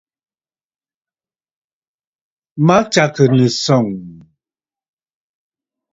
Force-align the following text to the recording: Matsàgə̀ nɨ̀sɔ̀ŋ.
Matsàgə̀ 2.65 3.25
nɨ̀sɔ̀ŋ. 3.37 3.87